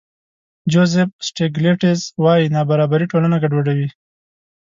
[0.71, 3.87] جوزف سټېګلېټز وايي نابرابري ټولنه ګډوډوي.